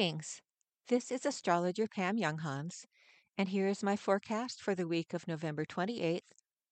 Greetings. 0.00 0.40
This 0.88 1.12
is 1.12 1.26
astrologer 1.26 1.86
Pam 1.86 2.16
Younghans, 2.16 2.86
and 3.36 3.50
here 3.50 3.68
is 3.68 3.82
my 3.82 3.96
forecast 3.96 4.62
for 4.62 4.74
the 4.74 4.86
week 4.86 5.12
of 5.12 5.28
November 5.28 5.66
28th 5.66 6.22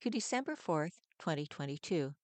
to 0.00 0.08
December 0.08 0.56
4th, 0.56 1.00
2022. 1.18 2.14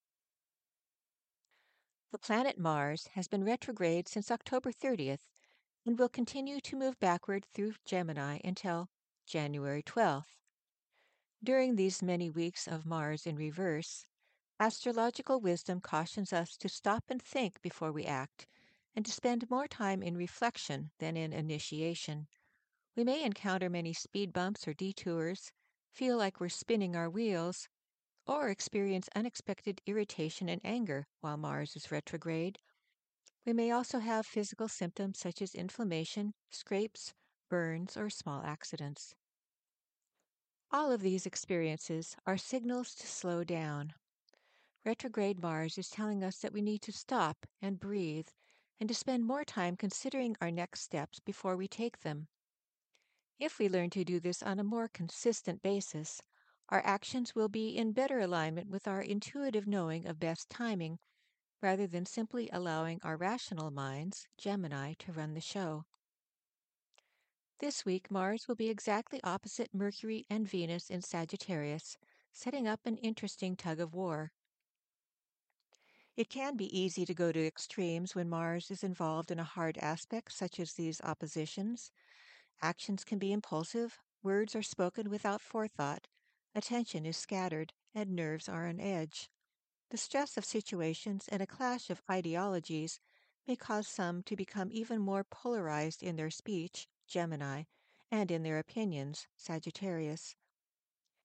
The 2.11 2.19
planet 2.19 2.59
Mars 2.59 3.11
has 3.13 3.29
been 3.29 3.45
retrograde 3.45 4.09
since 4.09 4.31
October 4.31 4.73
30th 4.73 5.27
and 5.85 5.99
will 5.99 6.09
continue 6.09 6.59
to 6.61 6.75
move 6.75 6.99
backward 7.01 7.45
through 7.53 7.75
Gemini 7.85 8.39
until 8.43 8.89
January 9.27 9.83
12th. 9.83 10.41
During 11.43 11.77
these 11.77 12.01
many 12.01 12.31
weeks 12.31 12.67
of 12.67 12.87
Mars 12.87 13.27
in 13.27 13.37
reverse, 13.37 14.07
astrological 14.59 15.39
wisdom 15.39 15.83
cautions 15.83 16.33
us 16.33 16.57
to 16.57 16.71
stop 16.71 17.05
and 17.11 17.21
think 17.21 17.61
before 17.61 17.93
we 17.93 18.07
act 18.07 18.47
and 18.95 19.05
to 19.05 19.13
spend 19.13 19.51
more 19.51 19.67
time 19.67 20.03
in 20.03 20.17
reflection 20.17 20.91
than 20.99 21.17
in 21.17 21.33
initiation. 21.33 22.27
We 22.97 23.05
may 23.05 23.25
encounter 23.25 23.69
many 23.69 23.93
speed 23.93 24.33
bumps 24.33 24.69
or 24.69 24.75
detours, 24.75 25.51
feel 25.93 26.17
like 26.17 26.41
we're 26.41 26.49
spinning 26.49 26.95
our 26.95 27.11
wheels, 27.11 27.69
or 28.27 28.49
experience 28.49 29.09
unexpected 29.15 29.81
irritation 29.87 30.49
and 30.49 30.61
anger 30.65 31.07
while 31.21 31.37
Mars 31.37 31.77
is 31.77 31.91
retrograde. 31.91 32.59
We 33.45 33.53
may 33.53 33.71
also 33.71 33.99
have 33.99 34.27
physical 34.27 34.69
symptoms 34.69 35.19
such 35.19 35.43
as 35.43 35.55
inflammation, 35.55 36.35
scrapes, 36.51 37.13
burns, 37.51 37.97
or 37.97 38.09
small 38.09 38.43
accidents. 38.43 39.15
All 40.71 40.91
of 40.91 41.03
these 41.03 41.27
experiences 41.27 42.17
are 42.27 42.39
signals 42.39 42.95
to 42.97 43.07
slow 43.07 43.45
down. 43.45 43.93
Retrograde 44.85 45.43
Mars 45.43 45.79
is 45.79 45.91
telling 45.91 46.25
us 46.25 46.39
that 46.39 46.53
we 46.53 46.63
need 46.63 46.83
to 46.83 46.93
stop 46.93 47.47
and 47.61 47.79
breathe 47.79 48.29
and 48.81 48.89
to 48.89 48.95
spend 48.95 49.25
more 49.25 49.45
time 49.45 49.77
considering 49.77 50.37
our 50.41 50.51
next 50.51 50.81
steps 50.81 51.21
before 51.21 51.57
we 51.57 51.69
take 51.69 52.01
them. 52.01 52.29
If 53.39 53.59
we 53.59 53.69
learn 53.69 53.91
to 53.91 54.05
do 54.05 54.21
this 54.21 54.43
on 54.43 54.59
a 54.59 54.65
more 54.65 54.89
consistent 54.89 55.63
basis, 55.63 56.23
our 56.69 56.83
actions 56.85 57.35
will 57.35 57.49
be 57.49 57.77
in 57.77 57.93
better 57.93 58.21
alignment 58.21 58.71
with 58.71 58.89
our 58.89 59.03
intuitive 59.03 59.67
knowing 59.67 60.07
of 60.07 60.21
best 60.21 60.49
timing 60.49 60.99
rather 61.61 61.87
than 61.87 62.07
simply 62.07 62.49
allowing 62.53 63.01
our 63.03 63.17
rational 63.17 63.71
minds, 63.71 64.29
Gemini, 64.39 64.95
to 64.99 65.13
run 65.13 65.35
the 65.35 65.41
show. 65.41 65.85
This 67.61 67.85
week, 67.85 68.11
Mars 68.11 68.47
will 68.47 68.55
be 68.55 68.69
exactly 68.69 69.21
opposite 69.25 69.73
Mercury 69.73 70.27
and 70.29 70.49
Venus 70.49 70.91
in 70.91 71.01
Sagittarius, 71.01 71.97
setting 72.33 72.67
up 72.69 72.81
an 72.85 72.97
interesting 72.99 73.57
tug 73.57 73.81
of 73.81 73.95
war. 73.95 74.33
It 76.17 76.31
can 76.31 76.57
be 76.57 76.79
easy 76.79 77.05
to 77.07 77.15
go 77.15 77.33
to 77.33 77.45
extremes 77.45 78.15
when 78.15 78.29
Mars 78.29 78.71
is 78.71 78.85
involved 78.85 79.33
in 79.33 79.41
a 79.41 79.45
hard 79.45 79.77
aspect, 79.79 80.33
such 80.33 80.61
as 80.61 80.75
these 80.75 81.01
oppositions. 81.01 81.91
Actions 82.63 83.03
can 83.03 83.19
be 83.19 83.33
impulsive, 83.33 83.99
words 84.23 84.55
are 84.55 84.63
spoken 84.63 85.11
without 85.11 85.41
forethought, 85.41 86.07
attention 86.55 87.05
is 87.05 87.17
scattered, 87.17 87.73
and 87.95 88.15
nerves 88.15 88.49
are 88.49 88.69
on 88.69 88.79
edge. 88.79 89.29
The 89.91 89.97
stress 89.97 90.37
of 90.37 90.45
situations 90.45 91.29
and 91.29 91.43
a 91.43 91.49
clash 91.49 91.91
of 91.91 92.03
ideologies 92.09 93.01
may 93.47 93.57
cause 93.57 93.89
some 93.89 94.23
to 94.23 94.37
become 94.37 94.71
even 94.71 95.01
more 95.01 95.25
polarized 95.25 96.03
in 96.03 96.15
their 96.15 96.31
speech, 96.31 96.87
Gemini, 97.09 97.65
and 98.11 98.31
in 98.31 98.45
their 98.45 98.61
opinions, 98.61 99.27
Sagittarius. 99.37 100.37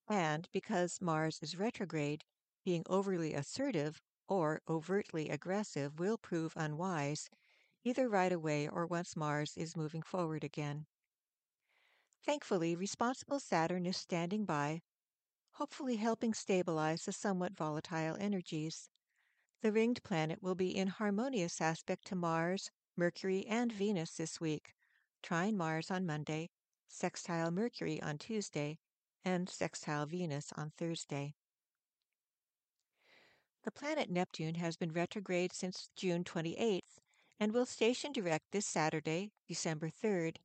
And 0.08 0.50
because 0.52 1.00
Mars 1.00 1.40
is 1.44 1.58
retrograde, 1.58 2.26
being 2.66 2.84
overly 2.90 3.36
assertive 3.36 4.02
or 4.30 4.62
overtly 4.70 5.28
aggressive 5.30 6.00
will 6.00 6.18
prove 6.18 6.54
unwise, 6.56 7.30
either 7.84 8.08
right 8.08 8.32
away 8.32 8.68
or 8.68 8.86
once 8.86 9.16
Mars 9.16 9.58
is 9.58 9.76
moving 9.76 10.04
forward 10.04 10.44
again. 10.44 10.86
Thankfully, 12.24 12.76
responsible 12.76 13.40
Saturn 13.40 13.86
is 13.86 13.98
standing 13.98 14.46
by, 14.46 14.84
hopefully 15.54 15.96
helping 15.96 16.34
stabilize 16.34 17.04
the 17.06 17.12
somewhat 17.12 17.58
volatile 17.58 18.16
energies. 18.20 18.90
The 19.62 19.72
ringed 19.72 20.04
planet 20.04 20.42
will 20.42 20.56
be 20.56 20.76
in 20.76 20.88
harmonious 20.88 21.60
aspect 21.60 22.06
to 22.08 22.16
Mars, 22.16 22.72
Mercury, 22.96 23.46
and 23.48 23.72
Venus 23.72 24.12
this 24.12 24.40
week, 24.40 24.76
trine 25.24 25.58
Mars 25.58 25.90
on 25.90 26.06
Monday, 26.06 26.50
sextile 26.88 27.52
Mercury 27.52 28.02
on 28.02 28.18
Tuesday, 28.18 28.80
and 29.26 29.50
sextile 29.50 30.06
Venus 30.06 30.54
on 30.56 30.72
Thursday. 30.78 31.36
The 33.70 33.80
planet 33.80 34.10
Neptune 34.10 34.56
has 34.56 34.78
been 34.78 34.94
retrograde 34.94 35.54
since 35.54 35.92
June 35.96 36.24
28th 36.24 36.98
and 37.40 37.54
will 37.54 37.68
station 37.68 38.12
direct 38.12 38.50
this 38.50 38.66
Saturday, 38.66 39.32
December 39.48 39.92
3rd. 39.92 40.38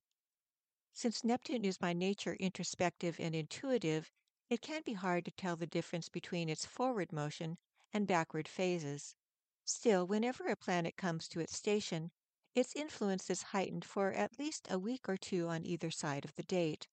Since 0.93 1.25
Neptune 1.25 1.65
is 1.65 1.79
by 1.79 1.95
nature 1.95 2.35
introspective 2.35 3.19
and 3.19 3.35
intuitive, 3.35 4.13
it 4.51 4.61
can 4.61 4.83
be 4.83 4.93
hard 4.93 5.25
to 5.25 5.31
tell 5.31 5.57
the 5.57 5.67
difference 5.67 6.11
between 6.11 6.51
its 6.51 6.67
forward 6.67 7.15
motion 7.15 7.57
and 7.95 8.07
backward 8.07 8.47
phases. 8.47 9.17
Still, 9.65 10.07
whenever 10.07 10.47
a 10.49 10.55
planet 10.55 10.99
comes 10.99 11.27
to 11.29 11.41
its 11.41 11.57
station, 11.57 12.11
its 12.55 12.77
influence 12.77 13.31
is 13.31 13.55
heightened 13.55 13.87
for 13.87 14.13
at 14.13 14.39
least 14.39 14.69
a 14.71 14.79
week 14.79 15.09
or 15.09 15.17
two 15.17 15.49
on 15.49 15.65
either 15.65 15.91
side 15.91 16.27
of 16.27 16.35
the 16.35 16.43
date. 16.43 16.89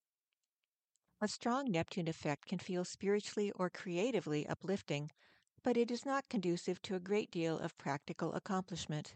A 1.20 1.28
strong 1.28 1.70
Neptune 1.70 2.08
effect 2.08 2.46
can 2.46 2.60
feel 2.60 2.86
spiritually 2.86 3.52
or 3.52 3.70
creatively 3.70 4.48
uplifting, 4.48 5.12
but 5.64 5.78
it 5.78 5.92
is 5.92 6.06
not 6.06 6.30
conducive 6.30 6.82
to 6.82 6.96
a 6.96 7.00
great 7.00 7.30
deal 7.30 7.60
of 7.60 7.78
practical 7.78 8.34
accomplishment. 8.34 9.16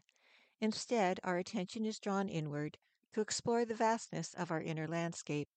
Instead, 0.62 1.20
our 1.24 1.38
attention 1.38 1.86
is 1.86 2.00
drawn 2.00 2.30
inward 2.30 2.78
to 3.14 3.22
explore 3.22 3.66
the 3.66 3.76
vastness 3.76 4.34
of 4.36 4.52
our 4.52 4.62
inner 4.62 4.88
landscape. 4.88 5.50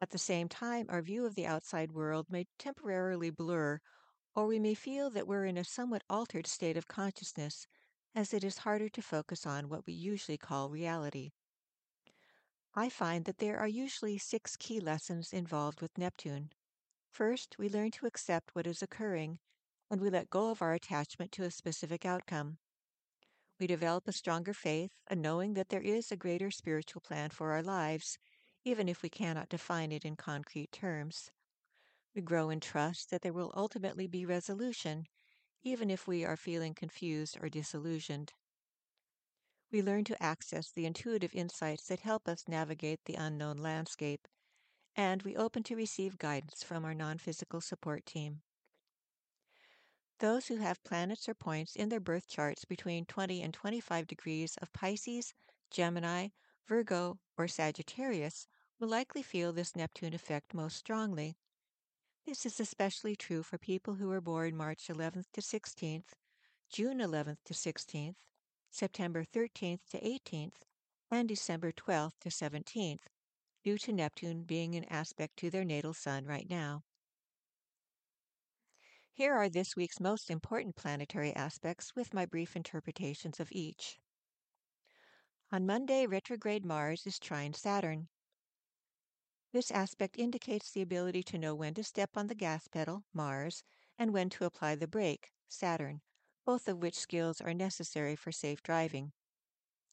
At 0.00 0.10
the 0.10 0.18
same 0.18 0.48
time, 0.48 0.86
our 0.88 1.02
view 1.02 1.26
of 1.26 1.34
the 1.34 1.46
outside 1.46 1.92
world 1.92 2.26
may 2.30 2.46
temporarily 2.58 3.30
blur, 3.30 3.80
or 4.34 4.46
we 4.46 4.58
may 4.58 4.74
feel 4.74 5.10
that 5.10 5.26
we're 5.26 5.44
in 5.44 5.58
a 5.58 5.64
somewhat 5.64 6.04
altered 6.08 6.46
state 6.46 6.76
of 6.76 6.88
consciousness, 6.88 7.66
as 8.14 8.32
it 8.32 8.44
is 8.44 8.58
harder 8.58 8.88
to 8.88 9.02
focus 9.02 9.44
on 9.44 9.68
what 9.68 9.86
we 9.86 9.92
usually 9.92 10.38
call 10.38 10.70
reality. 10.70 11.32
I 12.74 12.88
find 12.88 13.24
that 13.24 13.38
there 13.38 13.58
are 13.58 13.68
usually 13.68 14.18
six 14.18 14.56
key 14.56 14.78
lessons 14.78 15.32
involved 15.32 15.80
with 15.80 15.98
Neptune. 15.98 16.52
First, 17.10 17.58
we 17.58 17.68
learn 17.68 17.90
to 17.92 18.06
accept 18.06 18.54
what 18.54 18.66
is 18.66 18.82
occurring 18.82 19.40
and 19.90 20.00
we 20.00 20.10
let 20.10 20.30
go 20.30 20.50
of 20.50 20.62
our 20.62 20.74
attachment 20.74 21.32
to 21.32 21.44
a 21.44 21.50
specific 21.50 22.04
outcome. 22.04 22.58
We 23.60 23.66
develop 23.66 24.08
a 24.08 24.12
stronger 24.12 24.54
faith, 24.54 24.92
a 25.08 25.14
knowing 25.14 25.54
that 25.54 25.68
there 25.68 25.82
is 25.82 26.10
a 26.10 26.16
greater 26.16 26.50
spiritual 26.50 27.00
plan 27.02 27.30
for 27.30 27.52
our 27.52 27.62
lives, 27.62 28.18
even 28.64 28.88
if 28.88 29.02
we 29.02 29.10
cannot 29.10 29.48
define 29.48 29.92
it 29.92 30.04
in 30.04 30.16
concrete 30.16 30.72
terms. 30.72 31.30
We 32.14 32.22
grow 32.22 32.50
in 32.50 32.60
trust 32.60 33.10
that 33.10 33.22
there 33.22 33.32
will 33.32 33.52
ultimately 33.56 34.06
be 34.06 34.24
resolution, 34.26 35.06
even 35.62 35.90
if 35.90 36.06
we 36.06 36.24
are 36.24 36.36
feeling 36.36 36.74
confused 36.74 37.38
or 37.42 37.48
disillusioned. 37.48 38.34
We 39.70 39.80
learn 39.80 40.04
to 40.04 40.22
access 40.22 40.70
the 40.70 40.84
intuitive 40.84 41.34
insights 41.34 41.86
that 41.86 42.00
help 42.00 42.28
us 42.28 42.48
navigate 42.48 43.04
the 43.06 43.14
unknown 43.14 43.56
landscape, 43.56 44.28
and 44.96 45.22
we 45.22 45.36
open 45.36 45.62
to 45.64 45.76
receive 45.76 46.18
guidance 46.18 46.62
from 46.62 46.84
our 46.84 46.94
non 46.94 47.18
physical 47.18 47.60
support 47.60 48.06
team. 48.06 48.42
Those 50.20 50.48
who 50.48 50.56
have 50.56 50.82
planets 50.82 51.28
or 51.28 51.34
points 51.34 51.76
in 51.76 51.90
their 51.90 52.00
birth 52.00 52.26
charts 52.26 52.64
between 52.64 53.04
20 53.04 53.40
and 53.40 53.54
25 53.54 54.06
degrees 54.08 54.56
of 54.60 54.72
Pisces, 54.72 55.32
Gemini, 55.70 56.28
Virgo, 56.66 57.20
or 57.36 57.46
Sagittarius 57.46 58.48
will 58.80 58.88
likely 58.88 59.22
feel 59.22 59.52
this 59.52 59.76
Neptune 59.76 60.14
effect 60.14 60.54
most 60.54 60.76
strongly. 60.76 61.36
This 62.26 62.44
is 62.44 62.58
especially 62.58 63.14
true 63.14 63.44
for 63.44 63.58
people 63.58 63.94
who 63.94 64.08
were 64.08 64.20
born 64.20 64.56
March 64.56 64.88
11th 64.88 65.30
to 65.34 65.40
16th, 65.40 66.14
June 66.68 66.98
11th 66.98 67.38
to 67.44 67.54
16th, 67.54 68.16
September 68.70 69.24
13th 69.24 69.80
to 69.90 70.00
18th, 70.00 70.62
and 71.12 71.28
December 71.28 71.70
12th 71.70 72.18
to 72.20 72.28
17th, 72.28 73.06
due 73.62 73.78
to 73.78 73.92
Neptune 73.92 74.42
being 74.42 74.74
in 74.74 74.84
aspect 74.84 75.36
to 75.36 75.48
their 75.48 75.64
natal 75.64 75.94
sun 75.94 76.26
right 76.26 76.50
now. 76.50 76.82
Here 79.18 79.34
are 79.34 79.48
this 79.48 79.74
week's 79.74 79.98
most 79.98 80.30
important 80.30 80.76
planetary 80.76 81.34
aspects 81.34 81.96
with 81.96 82.14
my 82.14 82.24
brief 82.24 82.54
interpretations 82.54 83.40
of 83.40 83.50
each. 83.50 83.98
On 85.50 85.66
Monday, 85.66 86.06
retrograde 86.06 86.64
Mars 86.64 87.04
is 87.04 87.18
trine 87.18 87.52
Saturn. 87.52 88.06
This 89.52 89.72
aspect 89.72 90.20
indicates 90.20 90.70
the 90.70 90.82
ability 90.82 91.24
to 91.24 91.36
know 91.36 91.52
when 91.56 91.74
to 91.74 91.82
step 91.82 92.10
on 92.14 92.28
the 92.28 92.36
gas 92.36 92.68
pedal, 92.68 93.06
Mars, 93.12 93.64
and 93.98 94.12
when 94.12 94.30
to 94.30 94.44
apply 94.44 94.76
the 94.76 94.86
brake, 94.86 95.32
Saturn, 95.48 96.00
both 96.44 96.68
of 96.68 96.78
which 96.78 96.94
skills 96.94 97.40
are 97.40 97.52
necessary 97.52 98.14
for 98.14 98.30
safe 98.30 98.62
driving. 98.62 99.10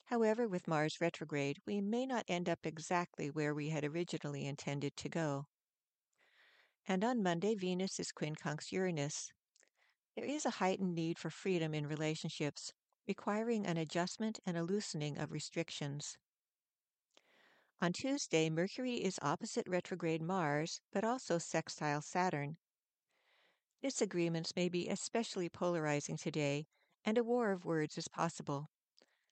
However, 0.03 0.47
with 0.47 0.67
Mars 0.67 1.01
retrograde, 1.01 1.57
we 1.65 1.81
may 1.81 2.05
not 2.05 2.25
end 2.27 2.47
up 2.47 2.59
exactly 2.63 3.31
where 3.31 3.55
we 3.55 3.69
had 3.69 3.83
originally 3.83 4.45
intended 4.45 4.95
to 4.97 5.09
go 5.09 5.47
and 6.87 7.03
on 7.03 7.23
Monday, 7.23 7.55
Venus 7.55 7.99
is 7.99 8.11
quincunx 8.11 8.71
Uranus. 8.71 9.31
There 10.15 10.25
is 10.25 10.45
a 10.45 10.61
heightened 10.61 10.95
need 10.95 11.17
for 11.17 11.29
freedom 11.29 11.73
in 11.73 11.87
relationships, 11.87 12.73
requiring 13.07 13.65
an 13.65 13.77
adjustment 13.77 14.39
and 14.45 14.55
a 14.55 14.63
loosening 14.63 15.17
of 15.17 15.31
restrictions. 15.31 16.17
On 17.81 17.91
Tuesday, 17.91 18.49
Mercury 18.49 18.95
is 18.95 19.19
opposite 19.21 19.67
retrograde 19.67 20.21
Mars, 20.21 20.79
but 20.93 21.03
also 21.03 21.37
sextile 21.37 22.01
Saturn. 22.01 22.57
Disagreements 23.81 24.55
may 24.55 24.69
be 24.69 24.87
especially 24.87 25.49
polarizing 25.49 26.17
today, 26.17 26.67
and 27.03 27.17
a 27.17 27.23
war 27.23 27.51
of 27.51 27.65
words 27.65 27.97
is 27.97 28.07
possible. 28.07 28.69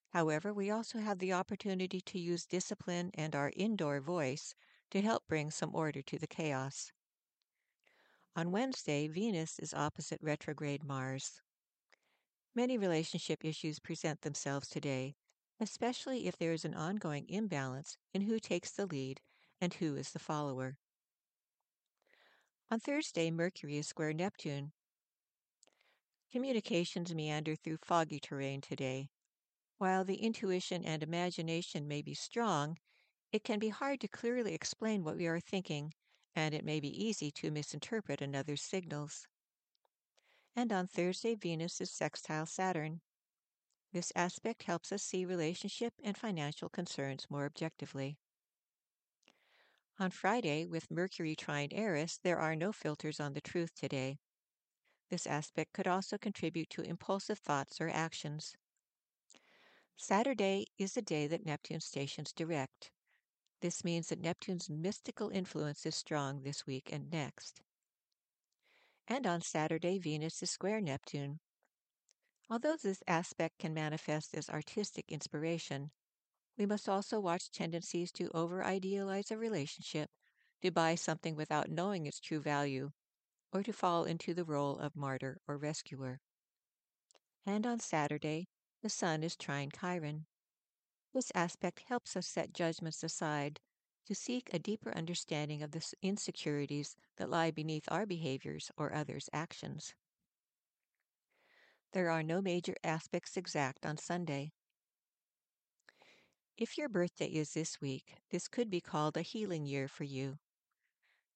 However, 0.10 0.54
we 0.54 0.70
also 0.70 1.00
have 1.00 1.20
the 1.20 1.34
opportunity 1.34 2.02
to 2.02 2.20
use 2.20 2.46
discipline 2.46 3.12
and 3.14 3.36
our 3.36 3.52
indoor 3.56 4.02
voice 4.02 4.54
to 4.92 5.02
help 5.02 5.24
bring 5.28 5.50
some 5.50 5.74
order 5.74 6.02
to 6.04 6.20
the 6.20 6.28
chaos. 6.28 6.92
On 8.36 8.52
Wednesday, 8.52 9.08
Venus 9.08 9.60
is 9.60 9.76
opposite 9.76 10.20
retrograde 10.20 10.84
Mars. 10.84 11.40
Many 12.56 12.80
relationship 12.80 13.46
issues 13.46 13.78
present 13.78 14.22
themselves 14.22 14.68
today, 14.68 15.14
especially 15.60 16.26
if 16.26 16.36
there 16.38 16.52
is 16.52 16.66
an 16.66 16.74
ongoing 16.74 17.30
imbalance 17.30 17.96
in 18.12 18.22
who 18.22 18.40
takes 18.40 18.72
the 18.72 18.88
lead 18.88 19.22
and 19.62 19.76
who 19.76 19.96
is 19.96 20.12
the 20.12 20.20
follower. 20.20 20.78
On 22.72 22.80
Thursday, 22.80 23.30
Mercury 23.30 23.78
is 23.78 23.88
square 23.88 24.14
Neptune. 24.14 24.72
Communications 26.32 27.14
meander 27.14 27.56
through 27.56 27.78
foggy 27.78 28.20
terrain 28.20 28.62
today. 28.62 29.10
While 29.78 30.06
the 30.06 30.16
intuition 30.16 30.84
and 30.84 31.04
imagination 31.04 31.88
may 31.88 32.02
be 32.02 32.16
strong, 32.16 32.78
it 33.32 33.44
can 33.44 33.60
be 33.60 33.70
hard 33.70 34.02
to 34.02 34.08
clearly 34.08 34.56
explain 34.56 35.04
what 35.04 35.18
we 35.18 35.28
are 35.28 35.40
thinking, 35.40 35.94
and 36.36 36.54
it 36.54 36.66
may 36.66 36.80
be 36.80 37.06
easy 37.06 37.32
to 37.32 37.52
misinterpret 37.52 38.22
another's 38.22 38.62
signals. 38.62 39.28
And 40.56 40.72
on 40.72 40.88
Thursday, 40.88 41.36
Venus 41.36 41.82
is 41.82 41.92
sextile 41.92 42.46
Saturn. 42.46 43.02
This 43.92 44.12
aspect 44.16 44.64
helps 44.64 44.92
us 44.92 45.04
see 45.04 45.26
relationship 45.26 45.94
and 46.04 46.18
financial 46.18 46.70
concerns 46.70 47.28
more 47.30 47.46
objectively. 47.46 48.18
On 50.00 50.10
Friday, 50.10 50.66
with 50.66 50.90
Mercury 50.90 51.36
trine 51.36 51.70
Eris, 51.72 52.18
there 52.24 52.40
are 52.40 52.56
no 52.56 52.72
filters 52.72 53.20
on 53.20 53.34
the 53.34 53.42
truth 53.42 53.76
today. 53.76 54.18
This 55.12 55.28
aspect 55.28 55.74
could 55.74 55.88
also 55.88 56.18
contribute 56.18 56.72
to 56.72 56.82
impulsive 56.82 57.38
thoughts 57.38 57.80
or 57.80 57.90
actions. 57.90 58.56
Saturday 59.96 60.66
is 60.80 60.94
the 60.94 61.04
day 61.04 61.28
that 61.28 61.46
Neptune 61.46 61.82
stations 61.82 62.34
direct. 62.34 62.93
This 63.64 63.86
means 63.86 64.10
that 64.10 64.20
Neptune's 64.20 64.70
mystical 64.70 65.30
influence 65.30 65.86
is 65.86 65.96
strong 65.96 66.42
this 66.42 66.68
week 66.68 66.90
and 66.92 67.10
next. 67.10 67.62
And 69.08 69.26
on 69.26 69.40
Saturday, 69.40 70.00
Venus 70.00 70.44
is 70.44 70.52
square 70.52 70.82
Neptune. 70.82 71.40
Although 72.50 72.76
this 72.76 73.02
aspect 73.08 73.60
can 73.60 73.74
manifest 73.74 74.36
as 74.36 74.50
artistic 74.50 75.06
inspiration, 75.08 75.92
we 76.58 76.66
must 76.66 76.90
also 76.90 77.22
watch 77.22 77.52
tendencies 77.52 78.12
to 78.12 78.30
over 78.34 78.66
idealize 78.66 79.32
a 79.32 79.38
relationship, 79.38 80.10
to 80.62 80.70
buy 80.70 80.96
something 80.96 81.38
without 81.38 81.72
knowing 81.72 82.06
its 82.06 82.20
true 82.20 82.42
value, 82.42 82.92
or 83.54 83.64
to 83.64 83.72
fall 83.72 84.04
into 84.04 84.34
the 84.34 84.44
role 84.44 84.78
of 84.78 84.94
martyr 84.94 85.40
or 85.48 85.58
rescuer. 85.58 86.20
And 87.46 87.66
on 87.66 87.80
Saturday, 87.80 88.50
the 88.82 88.90
Sun 88.90 89.24
is 89.24 89.38
trine 89.38 89.70
Chiron. 89.72 90.26
This 91.14 91.32
aspect 91.36 91.82
helps 91.88 92.18
us 92.18 92.28
set 92.28 92.54
judgments 92.54 93.04
aside 93.04 93.62
to 94.06 94.16
seek 94.16 94.54
a 94.54 94.60
deeper 94.60 94.94
understanding 94.98 95.64
of 95.64 95.72
the 95.72 95.94
insecurities 96.02 96.98
that 97.18 97.30
lie 97.30 97.52
beneath 97.52 97.90
our 97.90 98.06
behaviors 98.06 98.72
or 98.78 98.94
others' 98.94 99.30
actions. 99.32 99.96
There 101.94 102.10
are 102.10 102.24
no 102.24 102.42
major 102.42 102.76
aspects 102.84 103.38
exact 103.38 103.86
on 103.86 103.98
Sunday. 103.98 104.52
If 106.58 106.78
your 106.78 106.90
birthday 106.90 107.28
is 107.28 107.54
this 107.54 107.80
week, 107.80 108.16
this 108.30 108.48
could 108.48 108.70
be 108.70 108.82
called 108.82 109.16
a 109.16 109.22
healing 109.22 109.66
year 109.66 109.88
for 109.88 110.04
you. 110.04 110.40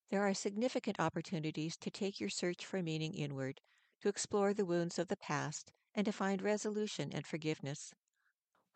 There 0.09 0.27
are 0.27 0.33
significant 0.33 0.99
opportunities 0.99 1.77
to 1.77 1.91
take 1.91 2.19
your 2.19 2.29
search 2.29 2.65
for 2.65 2.81
meaning 2.81 3.13
inward, 3.13 3.61
to 4.01 4.09
explore 4.09 4.53
the 4.53 4.65
wounds 4.65 4.97
of 4.99 5.07
the 5.07 5.17
past, 5.17 5.71
and 5.93 6.05
to 6.05 6.11
find 6.11 6.41
resolution 6.41 7.13
and 7.13 7.25
forgiveness. 7.27 7.93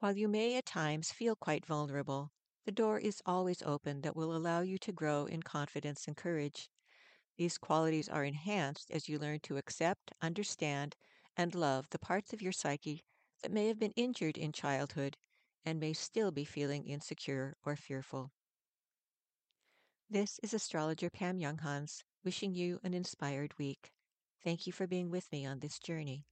While 0.02 0.18
you 0.18 0.28
may 0.28 0.56
at 0.56 0.66
times 0.66 1.12
feel 1.12 1.36
quite 1.36 1.64
vulnerable, 1.64 2.32
the 2.66 2.72
door 2.72 2.98
is 2.98 3.22
always 3.24 3.62
open 3.62 4.02
that 4.02 4.16
will 4.16 4.36
allow 4.36 4.62
you 4.62 4.80
to 4.80 4.92
grow 4.92 5.28
in 5.28 5.44
confidence 5.44 6.08
and 6.08 6.18
courage. 6.18 6.72
These 7.38 7.60
qualities 7.60 8.10
are 8.10 8.24
enhanced 8.24 8.90
as 8.90 9.08
you 9.08 9.20
learn 9.20 9.42
to 9.42 9.58
accept, 9.58 10.12
understand, 10.20 10.96
and 11.38 11.54
love 11.54 11.86
the 11.92 12.00
parts 12.00 12.34
of 12.34 12.42
your 12.42 12.52
psyche 12.52 13.04
that 13.44 13.52
may 13.52 13.68
have 13.68 13.78
been 13.78 13.94
injured 13.96 14.40
in 14.40 14.52
childhood 14.52 15.18
and 15.64 15.80
may 15.80 15.94
still 15.94 16.32
be 16.32 16.46
feeling 16.46 16.88
insecure 16.88 17.56
or 17.64 17.76
fearful. 17.76 18.32
This 20.10 20.40
is 20.42 20.56
astrologer 20.56 21.12
Pam 21.12 21.38
Younghans 21.38 22.02
wishing 22.24 22.56
you 22.56 22.80
an 22.84 22.96
inspired 22.96 23.54
week. 23.60 23.92
Thank 24.44 24.66
you 24.66 24.74
for 24.74 24.88
being 24.88 25.12
with 25.12 25.32
me 25.32 25.46
on 25.46 25.60
this 25.60 25.78
journey. 25.78 26.26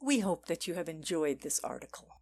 We 0.00 0.20
hope 0.20 0.46
that 0.46 0.68
you 0.68 0.74
have 0.74 0.88
enjoyed 0.88 1.40
this 1.40 1.58
article. 1.64 2.21